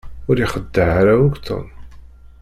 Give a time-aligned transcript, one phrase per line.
[0.29, 1.67] Ur ixeddeɛ ara akk Tom.